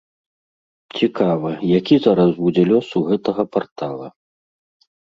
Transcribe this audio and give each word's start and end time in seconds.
Цікава, 0.99 1.51
які 1.77 1.95
зараз 2.09 2.29
будзе 2.41 2.63
лёс 2.73 2.87
у 3.03 3.05
гэтага 3.13 3.43
партала. 3.59 4.07